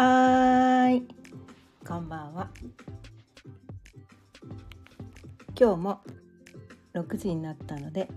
[0.00, 1.08] はーい、
[1.84, 2.48] こんばんは。
[5.58, 6.00] 今日も
[6.94, 8.08] 6時になったので、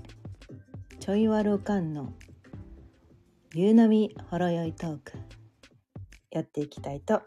[1.00, 2.14] ちょいわるかんの
[3.56, 5.14] 夕飲みほろよいトーク
[6.30, 7.24] やっていきたいと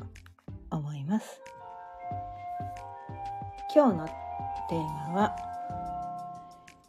[0.70, 1.42] 思います。
[3.74, 5.36] 今日のテーマは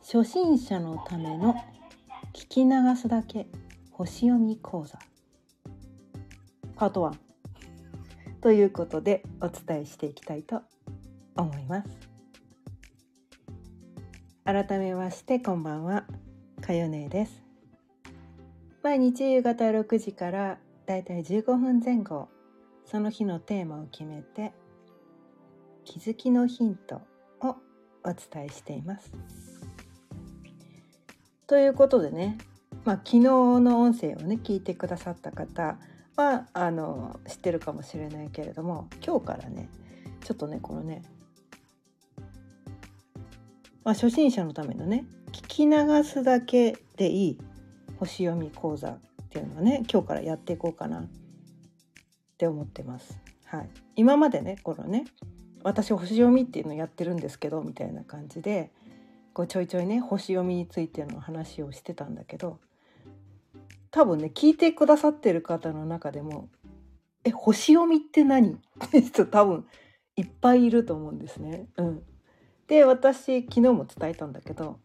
[0.01, 1.55] 初心者のための
[2.31, 3.47] 聞き流すだけ
[3.89, 4.99] 星読み講座
[6.75, 7.24] パート1
[8.45, 10.61] ということでお伝えしていきたいと
[11.35, 11.89] 思います。
[14.43, 16.05] 改めましてこんばんは。
[16.61, 17.41] かよねです。
[18.83, 22.29] 毎日夕方6時からだいたい15分前後
[22.85, 24.53] その日のテーマを決めて
[25.83, 27.01] 気づきのヒント
[27.41, 27.55] を
[28.03, 29.11] お伝えしています。
[31.47, 32.37] ということでね
[32.83, 35.79] まあ昨日の音声をね聞いてくださった方
[36.15, 39.69] はあの知ってるかもしれないけれども今日からね
[40.23, 41.03] ちょっとねこのね、
[43.83, 47.37] まあ、初心者のためのね聞き流すだけでいい
[47.97, 48.99] 星読み講座っ
[49.29, 51.07] ていうのをね今日からやっていこうかなっ
[52.37, 53.17] て思ってます。
[53.45, 55.05] はい、今までねこのね
[55.63, 58.71] 私星読みっていうのをやってるんですけどみたいな感じで
[59.33, 62.59] こうちょいちょいね星読みについての話をしてたんだけど
[63.95, 66.49] 多分ね聞いてくださってる方の中でも
[67.23, 69.65] 「え星読みって何?」って人多分
[70.17, 71.69] いっぱいいると思うんですね。
[71.77, 72.03] うん、
[72.67, 74.81] で私昨日も伝えたんだけど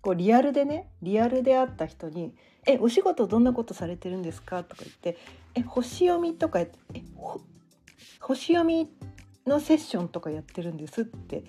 [0.00, 2.34] こうリアルでねリアルで会った人に
[2.66, 5.18] 「えお仕事どんなことされてるんですか?」とか言って
[5.54, 6.72] 「え星読みとかえ
[8.20, 8.90] 星読み
[9.46, 11.44] のセッションとかやってるんです」って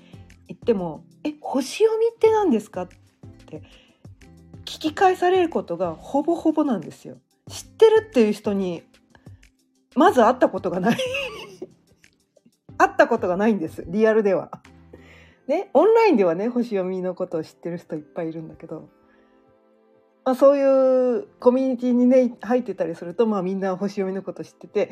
[0.49, 2.87] 言っても「え星読みって何ですか?」っ
[3.45, 3.63] て
[4.67, 7.15] 聞き返されることがほぼほぼなんですよ。
[7.49, 8.83] 知ってるっていう人に
[9.95, 10.97] まず会ったことがない
[12.77, 14.51] 会ったことがないんですリアルでは。
[15.47, 18.89] ねオンラインではね星読みのことを知ってる人いっぱいいるんだけど、
[20.25, 24.91] まあ、そういうコミュニティにね入ってたりすると、まあ、みんな星読みのこと知ってて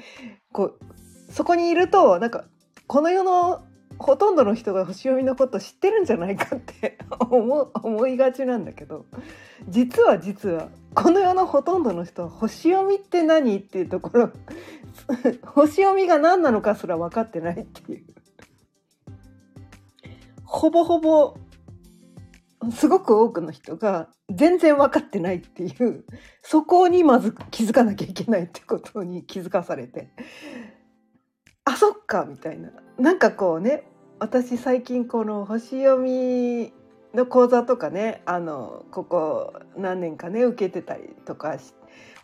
[0.53, 0.79] こう
[1.29, 2.45] そこにいるとなんか
[2.87, 3.65] この世の
[3.97, 6.97] ほとんどの人が星読みのこと知ってるんじゃないかって
[7.29, 9.05] 思思いがちなんだけど
[9.67, 14.31] 実は実はこの世のほとんどの人は星読みって何っていうところ
[15.45, 18.05] 星読みが何なのかすら分かってないっていう。
[20.43, 21.35] ほぼほぼ
[22.71, 26.05] すごく多くの人が全然分かってないっていう
[26.41, 30.09] そこにまず気づかなきゃいけないってことに気づかされて
[31.65, 32.69] あそっかみたいな。
[32.97, 33.83] なんかこうね
[34.19, 36.71] 私最近この星読み
[37.13, 41.57] の講座とかねあのここ何年かね受けてたりとか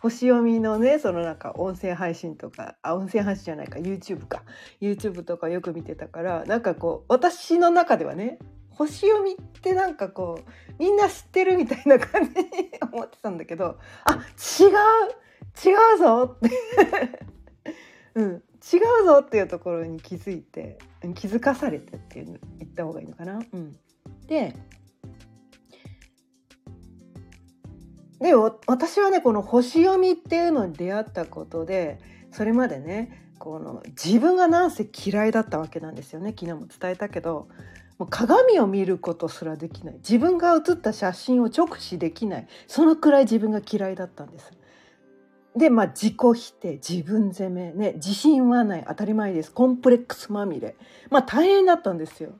[0.00, 4.42] 星読みのねそのなんか音声配信とかあ音声配信じゃないか YouTube か。
[4.80, 8.38] YouTube とかよく見てたからなんかこう私の中ではね
[8.70, 12.46] 星読みってなんかこうみんな知ってるみたいな感じに
[12.92, 14.68] 思ってたんだけどあ違う
[15.68, 16.50] 違うぞって。
[18.14, 18.42] うん。
[18.62, 20.78] 違うぞっていうところに気づいて
[21.14, 23.40] 気づかされてっていう言った方がいいのかな。
[23.52, 23.76] うん、
[24.26, 24.54] で
[28.20, 31.98] で私はねこの星読みっていうのに出会ったことで
[32.30, 37.48] それまでねこの自分がなんせ嫌いだったわけなんですよね昨日も伝えたけど
[37.98, 44.52] もう鏡を見ることすらできない自分が写った写真を直視できないそのくらい自分が嫌いだったんです。
[45.56, 49.52] で、まあ、自己否定、自分責め、ね、自信はない、当たり前です。
[49.52, 50.76] コンプレックスまみれ。
[51.10, 52.30] まあ、大変だったんですよ。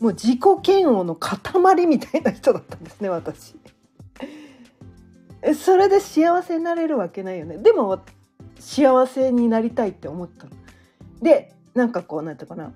[0.00, 3.56] もう自己嫌悪の塊みたいな人だったんですね、私。
[5.54, 7.56] それで幸せになれるわけないよね。
[7.56, 8.00] でも、
[8.58, 10.46] 幸せになりたいって思った。
[11.22, 12.72] で、なんかこう、なんていうかな。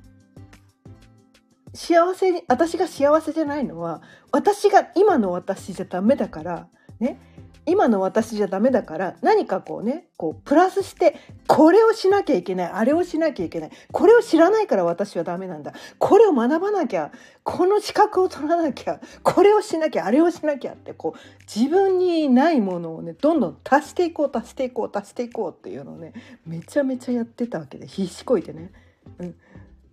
[1.75, 4.03] 幸せに、私が幸せじゃないのは、
[4.33, 6.69] 私が今の私じゃダメだから、
[6.99, 7.19] ね。
[7.67, 11.17] 今の私じゃダメだから何かこうねこうプラスして
[11.47, 17.13] これをしなきゃいけないあれをしなきゃいけないこれを知らないから私はダメなんだこれを学ばなきゃ
[17.45, 21.21] この資格を取らなきゃこれをしなきゃあれをしなきゃってこう
[21.55, 26.15] 自分にないものをねどんどん足していこう足していこう足していこうっていうのをね
[26.47, 28.73] めちゃめちゃやってたわけで必死こいてね。
[29.19, 29.35] うん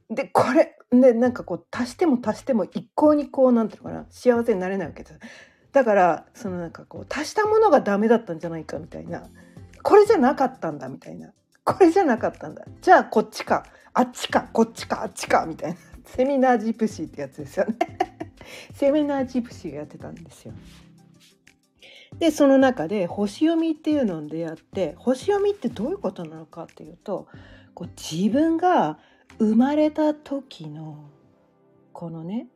[0.10, 5.20] でこれでなんかこう足しても足しても一向にこうなんていうのかな幸せになれないわけです。
[5.72, 9.28] だからそのなんかこう足したものがダメだったんじゃないかみたいな。
[9.84, 11.32] これじゃなかったんだみたいな。
[11.64, 12.66] これじゃなかったんだ。
[12.82, 13.66] じゃあこっちか。
[13.94, 14.50] あっちか。
[14.54, 15.04] こっちか。
[15.04, 15.78] あっちかみたいな。
[16.06, 17.76] セミナージプシーってやつですよね。
[18.74, 20.54] セミナージプシーがやってたんですよ。
[22.20, 27.28] でその中で星読みっていうのに出会って星読みってどういうことなのかっていうと
[27.74, 28.98] こう自分が
[29.40, 31.10] 生まれた時の
[31.94, 32.48] このね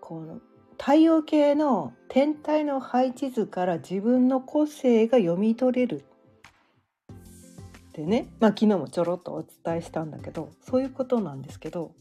[0.00, 0.40] この
[0.78, 6.04] 太陽系の天体の配置図から自分の個性が読み取れる
[7.88, 11.92] ってね、まあ、昨日もちょろっとお伝えしたんだけどそういうことなんですけど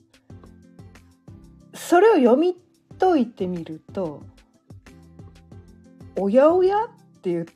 [1.74, 2.56] それを読み
[3.00, 4.24] 解いてみると
[6.16, 6.90] おやおやっ
[7.22, 7.48] ていう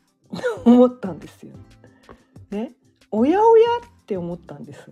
[0.65, 1.55] 思ったんですよ。
[2.51, 2.73] ね、
[3.09, 4.91] おやおやって思ったんです。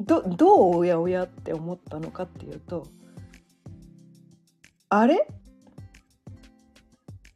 [0.00, 2.86] どどうおやおやって思ったのかっていうと
[4.88, 5.28] あれ？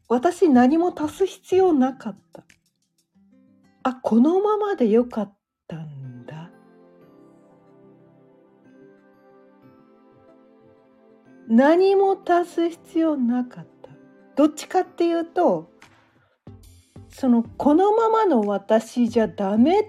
[0.08, 2.44] 私何も足す必要なかった。
[3.82, 5.36] あ、このままでよかっ
[5.68, 6.50] たんだ。
[11.48, 13.90] 何も足す必要なかった。
[14.36, 15.70] どっちかっていうと、
[17.10, 19.84] そのこのままの私じゃダメっ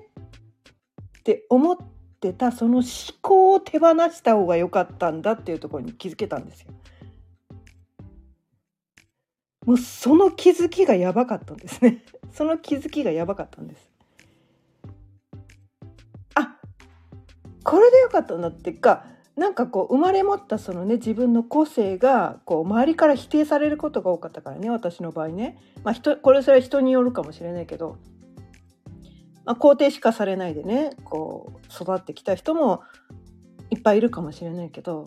[1.24, 1.78] て思っ
[2.20, 2.86] てたその思
[3.22, 6.75] 考を手放した方が良かったんだっていうところに気づけたんですよ。
[9.66, 12.04] もうその気づきがやばかったんですね。
[12.32, 13.90] その気づきがやばかったんです。
[16.36, 16.58] あ
[17.64, 27.98] これでよかったなっていうかなんかこう生まれ持ったそのね自分の個性がこう周りから否定されることが多かったからね私の場合ね、まあ人、これそれは人によるかもしれないけど、
[29.44, 32.84] まあ、肯定しかされないでねこう育ってきた人も
[33.72, 35.06] いっぱいいるかもしれないけど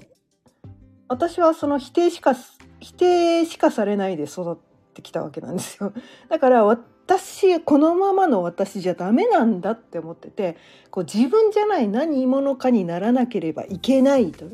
[1.09, 2.35] 私はその否定しか
[2.81, 4.57] 否定しかされないで育っ
[4.95, 5.93] てきたわけなんですよ。
[6.29, 10.57] だから私このままの私じゃダメなんだって思ってて
[10.91, 14.47] こう自分じゃない何者かにならなければいけないと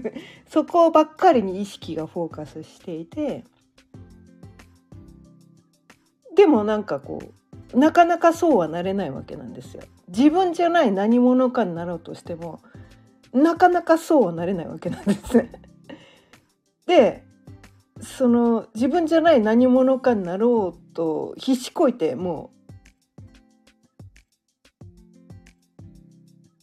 [0.48, 3.44] そこばっかりに意識がフォーカスしていて
[6.34, 7.20] でもなんかこ
[7.72, 9.82] うなかなかそうはなれないわけなんですよ。
[10.08, 12.60] 自分じゃない何者かになろうとしても
[13.32, 15.52] なかなかそうはなれないわけなんですね。
[16.86, 17.24] で
[18.02, 22.52] その自分じゃない何者かになろうと必死こいても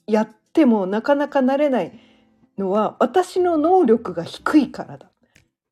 [0.07, 1.99] うやってもなかなかなれない
[2.57, 5.11] のは私の能力が低いからだ。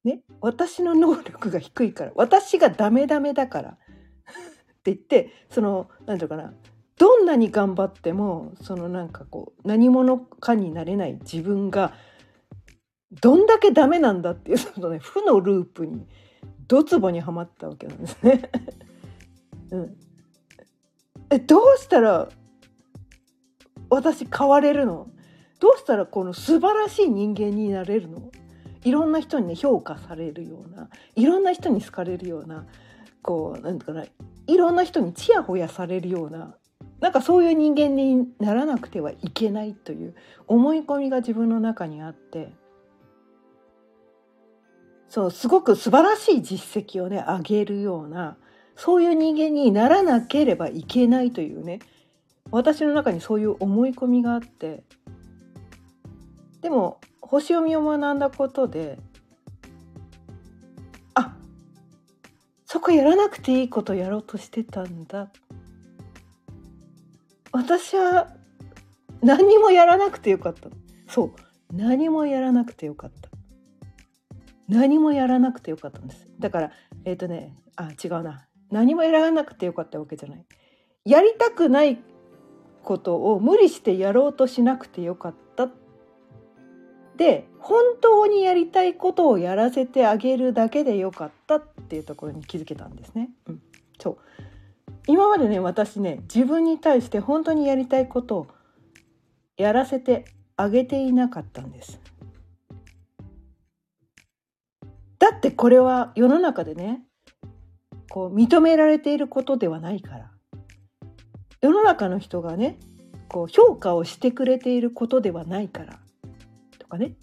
[0.03, 2.11] ね、私の能力が低いから。
[2.15, 3.69] 私がダメダメだから。
[3.71, 3.73] っ
[4.83, 6.53] て言ってその何て言うかな。
[6.97, 11.93] どんなに頑張ってもそのなんかこう何者かになれない自分が
[13.11, 16.05] どんだけダメなんだっていうそのね負のループに
[16.67, 18.41] ドツボにはまったわけなんですね。
[19.71, 19.97] うん、
[21.29, 22.29] えどうしたら
[23.89, 25.09] 私変われるの？
[25.59, 28.31] どうしたらこの素晴らしい人間になれるの？
[28.83, 32.65] いろんな人にね評価されるようないろんな人に好かれるような
[33.21, 34.05] こうなんかな
[34.47, 36.55] いろんな人にちやほやされるような
[36.99, 40.15] なんかそういう人間にならなくてはいけないという
[40.47, 42.53] 思い込みが自分の中にあって
[45.09, 48.37] そうすごく素晴らしい実績をね上げるような
[48.75, 51.79] そういう人間にならなければいけないというね
[52.51, 54.83] 私の中にそういう思い込みがあって
[56.61, 58.99] でも星読みを学んだことで
[61.13, 61.35] あ
[62.65, 65.29] そこやらなくていいことやろうとしてたんだ。
[67.51, 68.27] 私は
[69.21, 70.69] 何もやらなくてよかった。
[71.07, 71.31] そう
[71.73, 73.26] 何もやらなくてよかった。
[74.67, 76.27] 何もやらなくてよかったんです。
[76.39, 76.71] だから
[77.05, 78.47] えっ、ー、とねあ違うな。
[78.69, 80.45] 何もやらなくてよかったわけじゃない。
[81.05, 81.99] やりたくない
[82.83, 85.69] ことを無理してやろうとしなくてよかった。
[87.15, 93.29] で本当にやりたいことをやらせてあげるだけでよかったっていうところに気づけたんですね。
[93.47, 93.61] うん、
[93.99, 94.17] そう。
[95.07, 98.47] 今までね私ね自分に対して本当にやりたいことを
[99.55, 100.25] やらせて
[100.57, 101.99] あげていなかったんです。
[105.29, 107.01] だってこれは世の中でね
[108.09, 110.31] こう認められていることではないから。
[111.59, 112.79] 世の中の人がね
[113.27, 115.99] こう評価をしてくれていることではないから。
[116.79, 117.15] とかね。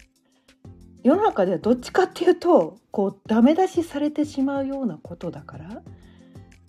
[1.03, 5.81] 世の中ではどっちかっていうとこうダメ出しされてしまうようなことだから。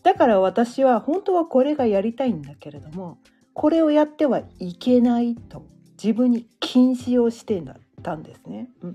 [0.04, 3.18] だから私は本当はこれがやりたいんだけれども
[3.52, 5.66] これをやってはいけないと
[6.02, 7.62] 自分に禁止をして
[8.02, 8.70] たんですね。
[8.80, 8.94] うん。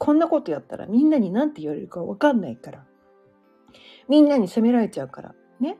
[0.00, 2.86] こんなことやったらみんなに何て言われるか分かんないから。
[4.08, 5.34] みんなに責められちゃうから。
[5.60, 5.76] ね。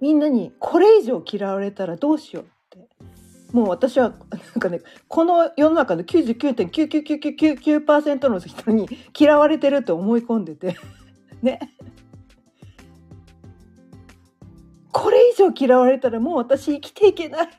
[0.00, 2.88] みんなにこれ以上嫌われたらどうしようって。
[3.52, 10.78] もう私はなんかねこの世の中の99.99999%の人に嫌われてると思い込んでて。
[11.42, 11.60] ね。
[14.92, 17.50] これ以上嫌われたらもう私生きていけない。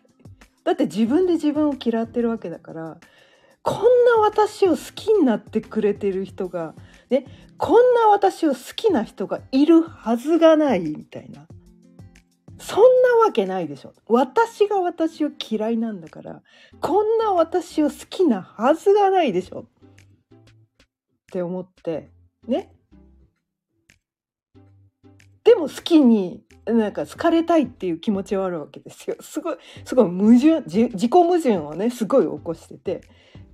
[0.63, 2.97] だって自分で自分を嫌ってるわけだから
[3.63, 6.75] こんな私を好きになってくれてる人が、
[7.09, 7.25] ね、
[7.57, 11.47] こんな私を好きな人がいるはずがないみたいな。
[12.59, 13.93] そんなわけないでしょ。
[14.07, 16.41] 私が私を嫌いなんだから、
[16.81, 19.61] こんな私を好きなはずがないでしょ。
[19.61, 19.65] っ
[21.31, 22.09] て思って、
[22.47, 22.73] ね。
[25.43, 29.15] でも好きになんか好かれたいっていう気持ちはあるわけですよ。
[29.21, 33.01] すごい、すごい矛盾、自己矛盾をね、すごい起こしてて、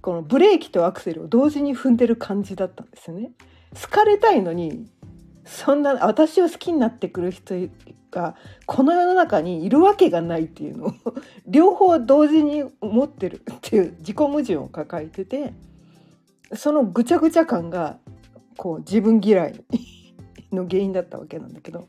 [0.01, 3.31] このブレーキとアクセルを同時に踏んでる感じだったんですよね。
[3.79, 4.87] 好かれたいのに
[5.45, 7.55] そんな私を好きになってくる人
[8.11, 10.93] がこの世の中にいるわけがないっていうのを
[11.47, 15.53] 両方同時に持ってるっていう自己矛盾を抱えてて
[16.53, 17.97] そのぐちゃぐちゃ感が
[18.57, 19.63] こう自分嫌い
[20.51, 21.87] の原因だったわけなんだけど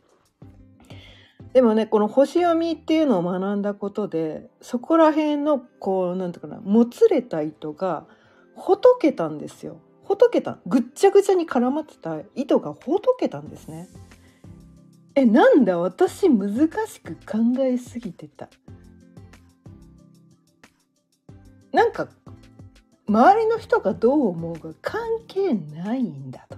[1.52, 8.06] でもねこの星読みっていうのを学んだことでそこら辺のこう何て言うかなもつれた糸が
[8.54, 9.80] ほどけたんですよ。
[10.04, 13.88] ほどけたぐっちゃぐちゃに絡まってた糸がほどけたんですね。
[15.14, 15.78] えなんだ？
[15.78, 18.48] 私難しく考えすぎてた。
[21.72, 22.08] なんか
[23.08, 26.56] 周りの人がどう思うが関係ないんだと。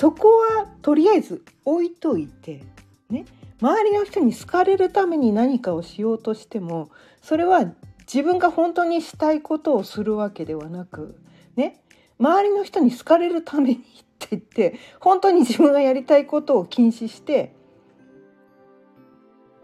[0.00, 2.62] そこはとりあえず置いといて
[3.10, 3.26] ね
[3.60, 6.88] 周りの人に好かれるために何かをしようとしても
[7.20, 7.70] それは
[8.06, 11.20] 自分が本当にしたいことをするわけではなく
[11.54, 11.82] ね
[12.18, 13.78] 周りの人に好かれるためにっ
[14.18, 17.54] て言って本当に自分がやりたいことを禁止して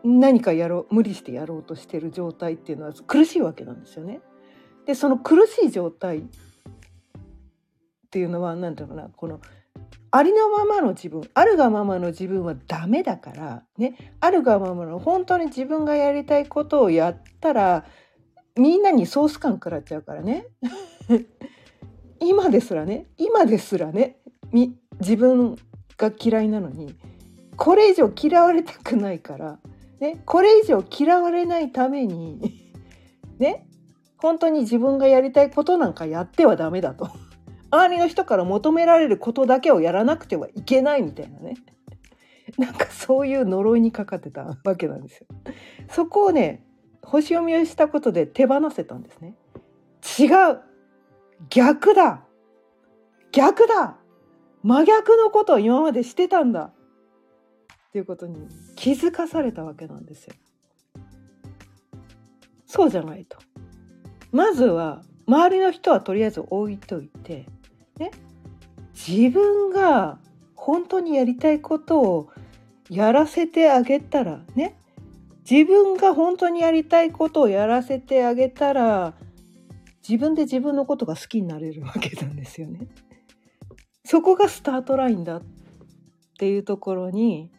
[0.05, 4.21] 何かやろう無理してやろうとしてる状態っていうのは苦しいわけなんですよね。
[4.85, 6.23] でその苦しい状態っ
[8.11, 9.41] ていうのは何て言うなこの
[10.11, 14.15] ありのままの自分あるがままの自分はダメだからね。
[14.21, 17.85] あるがままの本当に自分がやりたいことをやったら
[18.57, 20.47] みんなにソース感食らっちゃうからね。
[22.21, 23.07] 今ですらね。
[23.19, 24.19] 今ですらね。
[25.01, 25.57] 自分
[25.99, 26.95] が嫌いなのに
[27.57, 29.59] これ以上嫌われたくないから、
[30.01, 32.41] ね、これ以上嫌われないために
[33.39, 33.67] ね。
[34.19, 37.11] 本当に自分がやりたいことなんかやってはダメだと。
[37.71, 41.57] 周りの人から求められることだけをやらなくてはいけないみたいなね
[42.59, 45.27] なんかそういう呪いにかかってたわけなんですよ。
[45.89, 46.65] そこをね
[47.03, 49.35] 星読みをしたことで手放せたんですね。
[50.19, 50.61] 違う
[51.51, 52.25] 逆だ
[53.33, 53.99] 逆だ
[54.63, 60.35] 真逆のことを今までしてたんだっていうことに気づかされたわけなんですよ。
[62.67, 63.39] そうじゃないと。
[64.33, 67.47] まずは周りの人はとりあえず置いといて
[67.99, 68.11] ね、
[68.95, 70.19] 自分が
[70.55, 72.31] 本当にやりたいことを
[72.91, 74.77] やらせてあげたらね
[75.49, 79.15] 自分が本当にやりたいことをやらせてあげたら
[80.07, 82.89] 自分で自分のことが好きになれるわけなんですよね。
[84.05, 85.43] そこがスタートラインだっ
[86.39, 87.51] ていうところに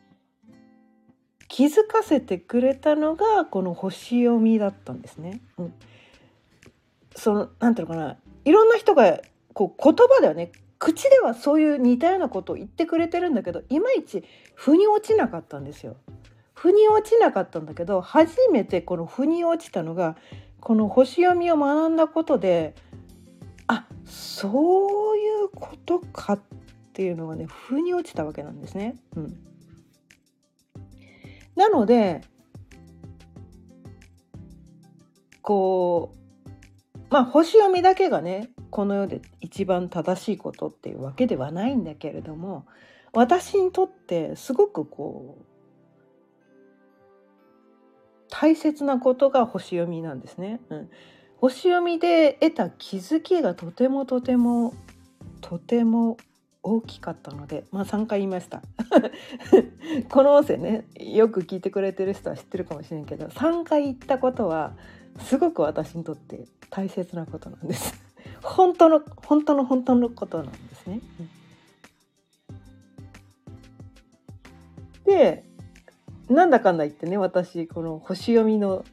[1.49, 5.41] 気づかせてくれたのがこの星読みだったんですね。
[5.57, 5.73] うん、
[7.15, 9.19] そのなんていうのかないろんな人が
[9.57, 14.23] こう言葉ではね口ではそういう似たようなことを言ってくれてるんだけどいまいち
[14.53, 15.95] 腑に落ちなかったんですよ。
[16.53, 20.15] 腑に落ちなかったんだけど初めてこの腑に落ちたのが
[20.59, 22.75] この星読みを学んだことで
[23.65, 26.39] あそういうことかっ
[26.93, 28.95] ていうのがね腑に落ちたわけなんですね。
[29.15, 29.39] うん、
[31.55, 32.21] なので
[35.41, 36.13] こ
[36.45, 42.65] うまあ星読みだけがねこの世で一番正しいことっていうわけではないんだけれども
[43.13, 45.45] 私にとってすごくこう
[48.29, 50.59] 大切なことが星読みなんですね。
[50.69, 50.89] うん、
[51.37, 54.73] 星読みで得た気づきがとてもとても
[55.41, 56.17] とても
[56.61, 58.61] 大きかったので、まあ、3回言いました。
[60.11, 64.73] この音声ねよく聞いてくれてる人は知ってるかもしれんけど3回言ったことは
[65.19, 68.06] すごく私にとって大切なことなんです。
[68.41, 71.01] 本当の本当の本当のことなんですね。
[75.05, 75.43] で
[76.29, 78.83] なんだかんだ言ってね私この星読みの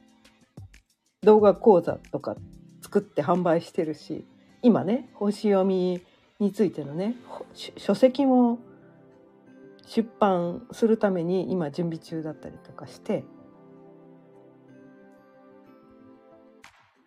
[1.22, 2.36] 動画講座とか
[2.82, 4.24] 作って販売してるし
[4.62, 6.00] 今ね星読み
[6.38, 7.16] についてのね
[7.76, 8.58] 書籍も
[9.86, 13.24] 出版するために今準備中だったりとかして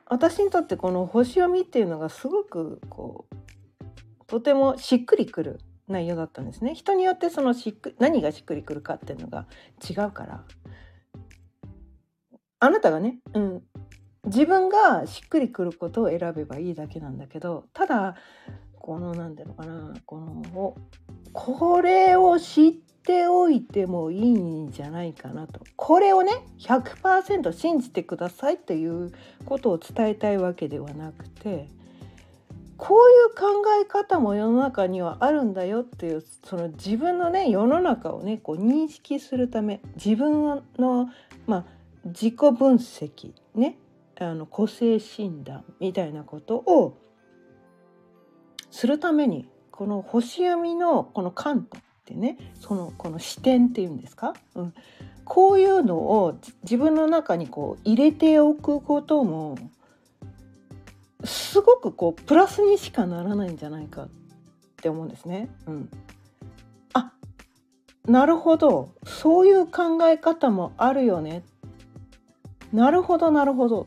[0.10, 3.36] 私にとってこの星読みっていうのがすごくこう
[4.28, 6.76] とてもしっくりくる内容だったんですね。
[6.76, 9.48] 人によってそのしっく何がしっくりくるかっていうのが
[9.90, 10.44] 違うから。
[12.60, 13.64] あなたがね、うん、
[14.26, 18.16] 自分がしっくりくることを選べばいいだけなんだけどただ
[18.80, 20.76] この何ていうのかなこの
[21.40, 25.62] これを知っておいてもいいんじゃないかなと。
[25.76, 29.12] これをね100%信じてくださいという
[29.46, 31.70] ことを伝えたいわけではなくて
[32.76, 41.10] こういう考え方も世の中にはあるんだよっていうその自分のね世の中をねこう認識するため自分の、
[41.46, 41.66] まあ、
[42.04, 43.78] 自己分析ね
[44.20, 46.98] あの個性診断みたいなことを
[48.72, 54.74] するためにこの星読みのこの観点ってねそのこの視点っていうんですか、うん、
[55.24, 59.56] こういうのを自分の中にこう入れておくことも
[61.24, 64.10] すごくこうプラスにしかならないんじゃないかっ
[64.82, 65.48] て思うんですね。
[65.68, 65.90] うん、
[66.94, 67.12] あ
[68.08, 68.90] なるほど。
[69.06, 71.44] そういう考え方もあるよね。
[72.74, 73.86] なるほどなるほど。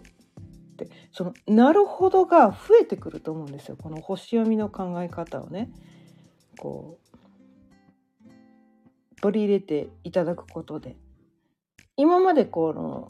[1.13, 3.77] その「なるほど」が増えてくると思うんですよ。
[3.77, 5.71] この星読みの考え方をね。
[6.59, 8.31] こう
[9.21, 10.97] 取り入れていただくことで。
[11.97, 13.09] 今までこの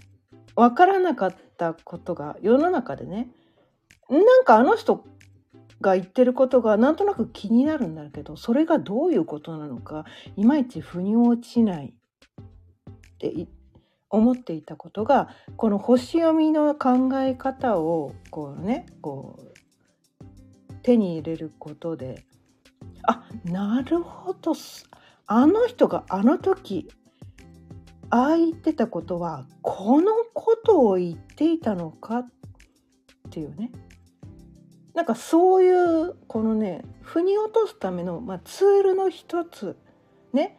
[0.56, 3.30] 分からなかったことが世の中でね
[4.08, 5.04] なんかあの人
[5.80, 10.04] が言ってることがなんとなく気になるんだけどそれがどういうことなのか
[10.36, 13.46] いまいち腑に落ちないって
[14.10, 22.24] 思っていたことがこの星読みの考え方をこうねこう手に入れることで
[23.02, 24.52] あなるほど
[25.26, 26.88] あの人があの時
[28.10, 32.26] ああ言ってたことはこのことを言っていたのかっ
[33.30, 33.70] ていうね。
[34.94, 39.76] なんかそういうこのね腑に落とすための、まあ、ツールの一つ
[40.32, 40.58] ね。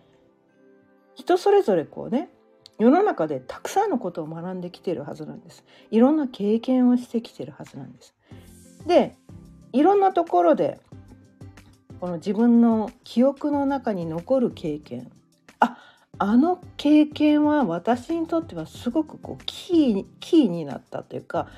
[1.16, 2.30] 人それぞれこうね
[2.82, 5.64] 世の中でたくさんのことを学んできてるはずなんです。
[5.92, 8.16] いろんな経験をしてきてるはずなんです。
[8.88, 9.16] で
[9.72, 10.80] いろんなところで
[12.00, 15.12] この自分の記憶の中に残る経験
[15.60, 15.78] あ
[16.18, 21.50] あの経験は私にとってはすごくこうキーキーになったというか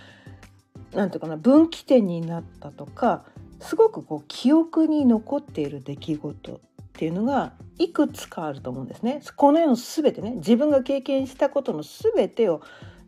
[0.92, 3.24] 何ていうかな分岐点になったとか
[3.62, 6.60] すごくこう記憶に残っている出来事
[6.94, 9.22] っていうのがいくつかあると思うんですね。
[9.36, 12.62] この世の全てね自分が経験したことの全てを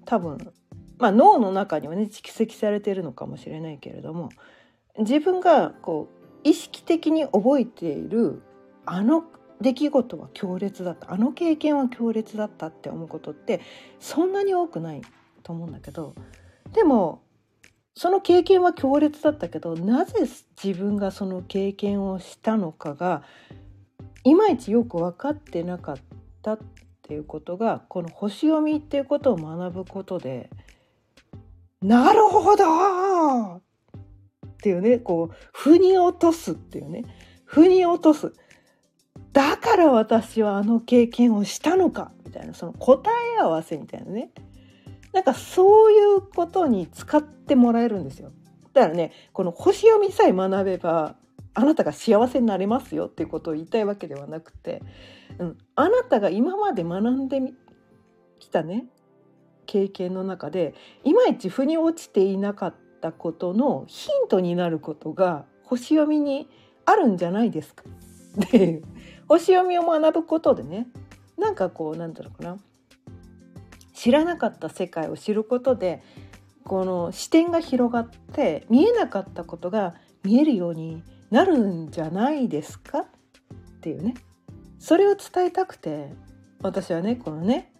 [0.05, 0.51] 多分、
[0.97, 4.29] まあ、脳の中にはね蓄積されているのかもしれないけれども
[4.97, 8.41] 自分がこう意識的に覚えている
[8.85, 9.23] あの
[9.61, 13.61] 出来事は強烈だったあの経験は強烈だったって思うことって
[13.99, 15.01] そんなに多くない
[15.43, 16.15] と思うんだけど
[16.73, 17.21] でも
[17.95, 20.27] その経験は強烈だったけどなぜ
[20.61, 23.23] 自分がその経験をしたのかが
[24.25, 25.97] いまいちよく分かってなかっ
[26.41, 26.59] たっ
[27.03, 30.49] ていうことがこの星読みっていうことを学ぶことで
[31.81, 33.61] なるほどっ
[34.61, 37.03] ていうねこう腑に落とすっていうね。
[37.45, 38.33] 腑に落とす。
[39.31, 44.31] だから私はあの経験をしたのかみたいなその答え合わせみたいなね。
[45.13, 48.31] なんかそういうことに使ってもらえるんですよ。
[48.73, 51.15] だからねこの星読みさえ学べば
[51.55, 54.83] あなたが幸せになれますよっていうことを言いたいわけではなくて、
[55.39, 57.41] うん、あなたが今まで学んで
[58.39, 58.85] きたね
[59.65, 66.49] 経験の中でいまいち腑に落ちていなかったことのヒントになることが星読みに
[66.85, 67.83] あるんじゃないですか。
[68.45, 68.83] っていう
[69.27, 70.87] 星読みを学ぶことでね
[71.37, 72.57] なんかこうなんだろうかな。
[73.93, 76.03] 知らなかった世界を知ることで
[76.65, 82.99] この視点が広がって見えなかったことが見えるようになるんじゃないですか？
[82.99, 83.05] っ
[83.81, 84.15] ていうね。
[84.79, 86.13] それを伝えたくて
[86.61, 87.71] 私はねこのね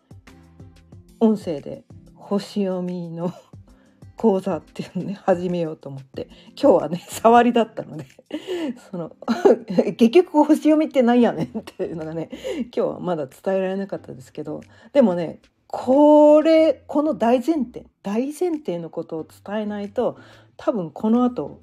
[1.20, 1.84] 音声で
[2.16, 3.32] 星読みの
[4.18, 6.30] 講座っていうのね始めようと思って
[6.60, 8.06] 今日はね触りだったので
[8.90, 9.16] その
[9.98, 12.30] 結局星読みって何やねんっていうのがね
[12.62, 14.62] 今日はまだ伝えられなかったですけど
[14.94, 20.18] でもねこれこの大前提大前提のことを伝えないと
[20.58, 21.60] 多分この後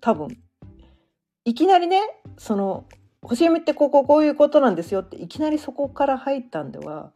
[0.00, 0.36] 多分
[1.50, 2.00] いきなりね
[2.38, 2.84] その
[3.22, 7.10] 星読みってこここういうことなんですよっていきなりそこから入ったんでは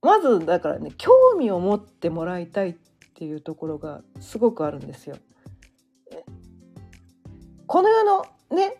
[0.00, 2.76] まずだからね興味を持ってもらいたいっ
[3.14, 5.16] ていうところがすごくあるんですよ。
[7.66, 8.76] この世のね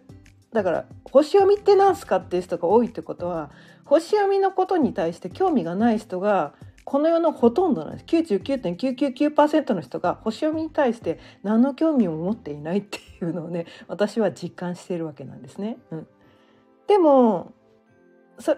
[0.54, 3.50] だから星読みって何すかっていう人が多いってことは
[3.84, 6.54] 星読みのことに対して興味がない人が
[6.90, 15.78] この世のほとんどなんです99.999%の人が星読みに対して何の興味も持っていないっていうのをね私は実感しているわけなんですね。
[15.92, 16.08] うん、
[16.88, 17.52] でも
[18.40, 18.56] そ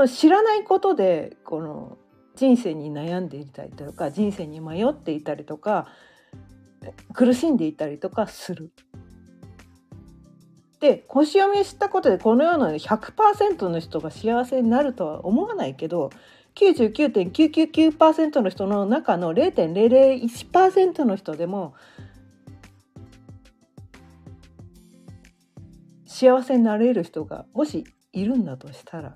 [0.00, 1.96] の知らないことでこの
[2.34, 5.86] 人生に悩んでいたりとか人生に迷っていたりとか
[7.12, 8.72] 苦しんでいたりとかする。
[10.80, 16.10] で星読みを知ったことでこのような100%の人が幸せになるとは思わないけど
[16.56, 21.74] 99.999%の人の中の0.001%の人でも
[26.06, 29.14] 幸せになれる人がもしいるんだとしたら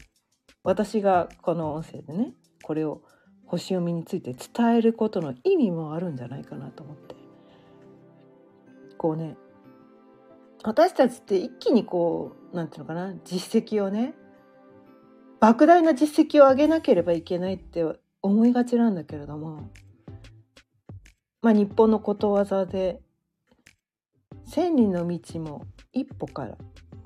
[0.64, 3.02] 私がこの音声でねこれを
[3.46, 7.18] 星読みについて伝えることの意味もあるんじゃないかなと思って。
[8.98, 9.36] こうね
[10.64, 14.14] 私たちって一気にこう何て言うのかな実績をね
[15.40, 17.84] 莫大な実績を上げなければいけないって
[18.22, 19.70] 思いがちなんだけれども
[21.42, 23.00] まあ日本のことわざで
[24.46, 26.56] 「千里の道も一歩から」っ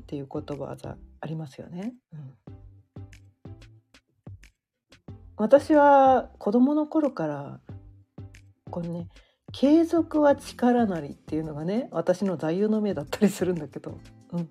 [0.06, 1.94] ていう言葉がありますよね。
[2.12, 2.34] うん、
[5.36, 7.60] 私は子供の頃から
[8.70, 9.08] このね
[9.52, 13.98] 「継続は力なり」っていうのがね私の座右の銘だったりするんだけど、
[14.32, 14.50] うん、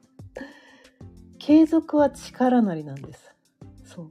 [1.40, 3.32] 継続は力なりなんです。
[3.94, 4.08] そう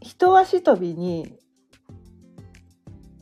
[0.00, 1.38] 一足飛びに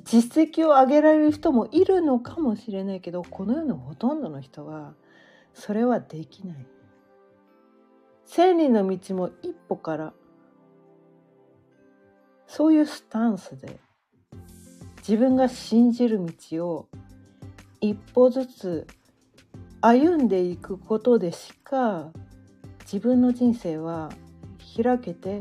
[0.04, 4.94] 実績を上げられる人もいるのかもしれないけどこの世のほとんどの人は
[5.54, 6.66] それはできない。
[8.26, 10.12] 千里の道も一歩から
[12.46, 13.78] そういうスタンスで
[14.98, 16.88] 自分が信じる道を
[17.80, 18.86] 一歩ずつ
[19.86, 22.10] 歩んでいくことでしか
[22.84, 24.08] 自分の人生は
[24.82, 25.40] 開けて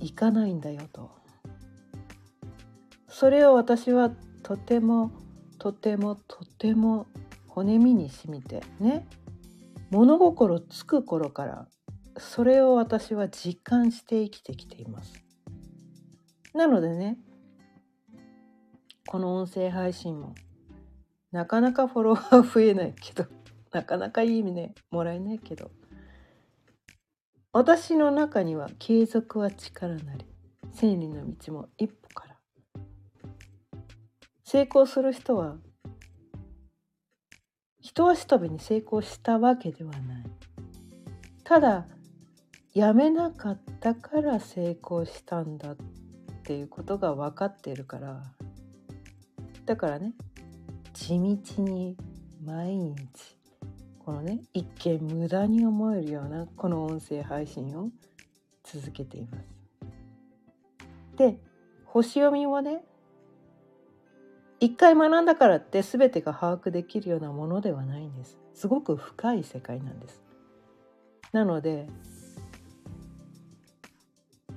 [0.00, 1.10] いかないんだよと。
[3.06, 4.10] それを私は
[4.42, 5.12] とても
[5.58, 7.06] とてもとても
[7.46, 9.06] 骨身にしみてね
[9.90, 11.68] 物心つく頃から
[12.16, 15.22] それを私は実感して生きてきています。
[16.54, 17.18] なのでね
[19.06, 20.34] この音声配信も
[21.30, 23.26] なかなかフォロワー増えないけど
[23.72, 25.70] なかなかいい意味でもらえないけど。
[27.54, 30.24] 私の中には継続は力なり
[30.72, 32.36] 千里の道も一歩から。
[34.44, 35.56] 成功する人は
[37.80, 40.24] 一足飛びに成功したわけではない。
[41.44, 41.86] ただ
[42.72, 45.76] やめなかったから成功したんだっ
[46.44, 48.22] ていうことが分かってるから。
[49.66, 50.14] だからね
[50.94, 51.96] 地道に
[52.42, 52.96] 毎日
[54.04, 54.64] このね一
[54.98, 57.90] 見無駄に思えるようなこの音声配信を
[58.64, 59.44] 続けています。
[61.16, 61.38] で
[61.84, 62.84] 星読みはね
[64.60, 68.38] 一回学んだからって全てが把握できるようなものではないんです。
[68.54, 70.22] すごく深い世界なんです。
[71.32, 71.88] なので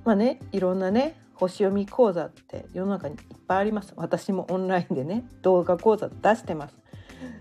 [0.03, 3.93] まあねいろんなね星読み講座って世の中にいっぱいあります。
[3.95, 6.75] 私もオンラインでね動画講座出してます。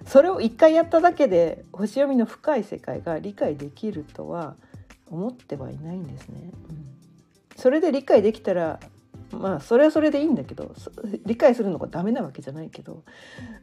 [0.06, 4.54] それを一回やっただけで星読みの深い世界が理解できるとは
[5.10, 6.50] 思ってはいないんですね。
[6.70, 6.86] うん、
[7.56, 8.80] それで理解できたら
[9.32, 10.74] まあそれはそれでいいんだけど
[11.24, 13.02] 理解するのがダメなわけじゃないけど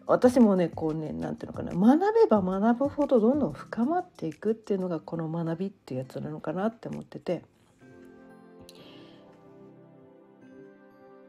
[0.05, 7.43] 私もねこうね何ていうのかな学べば学ぶほどどんどん深まっていくっていうのがこの学びっていうやつなのかなって思ってて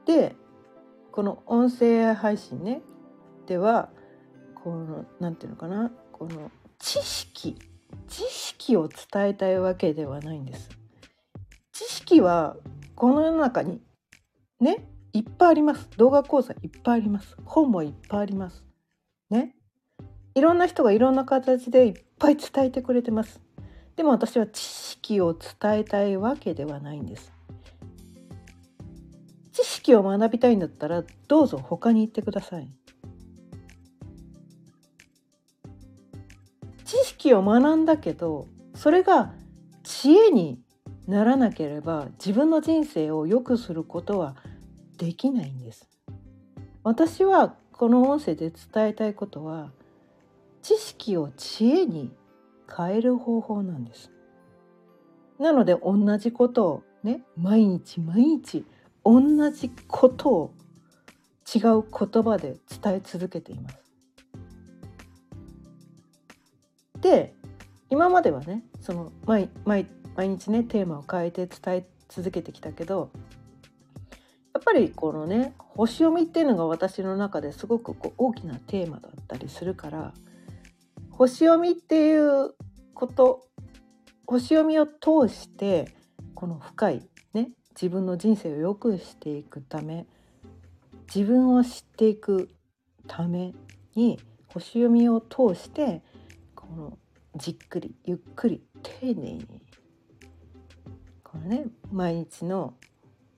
[0.07, 0.35] で
[1.13, 2.83] この音声配信ね
[3.47, 3.91] では
[4.63, 5.91] この何ていうのかな？
[6.13, 7.59] この知識
[8.09, 10.71] 知識を伝えたいわけではないんです。
[11.73, 12.57] 知識は
[12.95, 13.81] この世の中に
[14.61, 14.87] ね？
[15.13, 15.89] いっぱいあります。
[15.97, 17.37] 動画講座いっぱいあります。
[17.45, 18.65] 本もいっぱいあります。
[19.31, 19.57] ね？
[20.35, 23.41] いろんな人がいろんな形でいっぱい伝えてくれてます。
[23.97, 27.33] でも私は知識を伝えたいわけではないんです。
[29.53, 32.71] 知識を学びたいんだったらどうぞ他に行ってください。
[37.23, 39.33] 識を学んだけどそれが
[39.85, 40.61] 知恵に
[41.07, 44.35] ならなければ自分の人生を良くすることは
[44.99, 45.89] できないんです。
[46.83, 49.71] 私はこの音声で伝えたいことは
[50.63, 52.13] 知識を知恵に
[52.77, 54.11] 変える方法なんです。
[55.39, 58.65] なので同じことをね毎日毎日
[59.05, 60.55] 同じことを
[61.55, 63.82] 違う言葉で伝え続けています。
[67.03, 67.35] で
[67.91, 69.87] 今まではねその毎毎
[70.17, 73.11] 毎日ねテーマを変えて伝え続けてきたけど
[74.55, 80.15] やっぱりこのね星読みっていうのが私の中ですごくこう大きなテーマだったりするから
[81.11, 82.55] 星読みっていう
[82.95, 83.47] こと
[84.27, 85.95] 星読みを通して
[86.35, 90.07] この深いね自分の人生を良くしていくため
[91.15, 92.51] 自分を知っていく
[93.09, 93.53] ため
[93.95, 96.03] に星読みを通して
[96.75, 96.99] この
[97.37, 99.47] じっくりゆっくり丁寧に
[101.23, 102.73] このね毎日の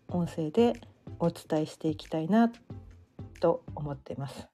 [0.07, 0.75] 音声で
[1.19, 2.53] お伝えしていきたいな
[3.41, 4.47] と思っています。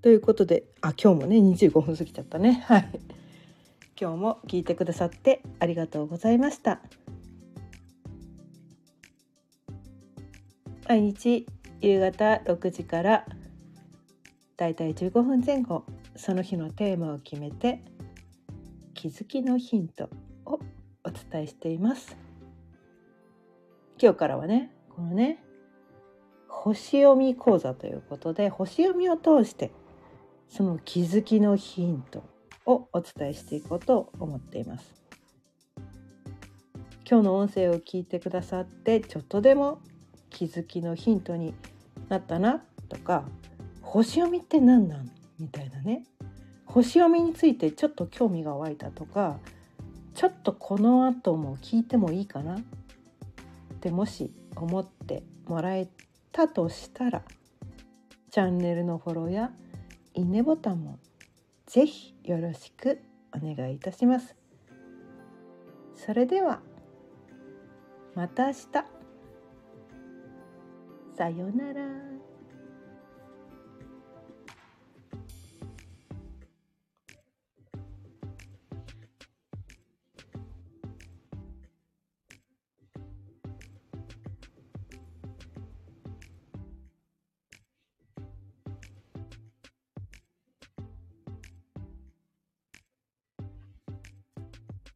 [0.00, 2.64] ということであ今日もね25分過ぎちゃったね。
[2.66, 2.88] はい。
[4.00, 6.80] 今日も聞いてくださってありがとうございました。
[10.88, 11.46] 毎日
[11.82, 13.26] 夕方6時から
[14.56, 15.84] だいたい15分前後
[16.18, 17.80] その日のテーマを決めて
[18.92, 20.10] 気づきのヒント
[20.44, 20.58] を
[21.04, 22.16] お伝えしています。
[24.02, 25.42] 今日からはねこのね
[26.48, 29.70] 星読み講座ということで星読みを通して
[30.48, 32.24] その気づきのヒント
[32.66, 34.92] をお伝えしていこうと思っています。
[37.08, 39.80] 今日の音声を聞いてくださってちょっとでも
[40.30, 41.54] 気づきのヒントに
[42.08, 43.24] なったなとか
[43.82, 46.04] 星読みって何なんみたいなね
[46.66, 49.38] 星読みについてちょっと興味が湧いたとか
[50.14, 52.56] ちょっとこの後も聞いてもいいかな？
[52.56, 52.60] っ
[53.80, 55.88] てもし思ってもらえ
[56.32, 57.22] たとしたら
[58.30, 59.52] チャンネルのフォローや
[60.14, 60.98] いいねボタンも
[61.66, 63.00] ぜひよろしく
[63.32, 64.34] お願いいたします。
[65.94, 66.60] それでは
[68.14, 68.66] また明日。
[71.16, 72.27] さようなら。